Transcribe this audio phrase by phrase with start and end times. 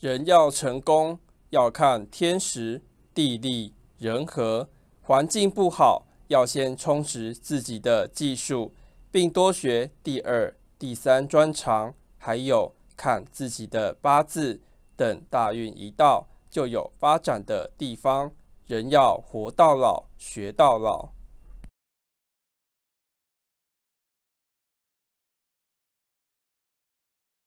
[0.00, 1.18] 人要成功
[1.50, 2.82] 要看天时
[3.14, 4.68] 地利人和
[5.00, 8.74] 环境不好要先充实自己的技术
[9.10, 14.60] 并多学第二第三专长还有看自己的八字
[14.96, 18.32] 等大运一到就有发展的地方。
[18.66, 21.10] 人要活到老学到老。